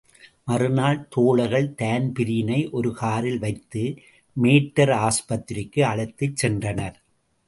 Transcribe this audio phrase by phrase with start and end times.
[0.45, 3.99] மறுநாள் தோழர்கள் தான்பிரீனை ஒரு காரில் வைத்து,
[4.41, 6.95] மேட்டர் ஆஸ்பத்திரிக்கு அழைத்துக் சென்றனர்.